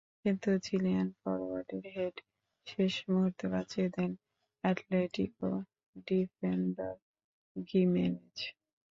[0.21, 2.15] কিন্তু Chilean ফরোয়ার্ডের head
[2.67, 4.11] শেষ মুহূর্তে বাঁচিয়ে দেন
[4.63, 5.49] অ্যাটলেটিকো
[6.05, 6.95] ডিফেন্ডার
[7.67, 8.37] গিমেনেজ।